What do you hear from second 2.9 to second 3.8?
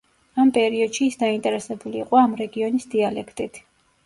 დიალექტით.